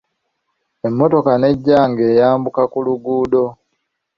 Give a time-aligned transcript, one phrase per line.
[0.87, 3.45] Emmotoka n'ejja nga eyambuka ku luguudo.